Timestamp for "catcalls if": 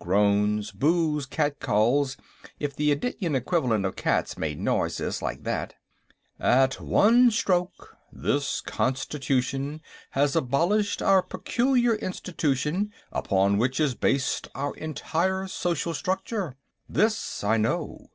1.24-2.76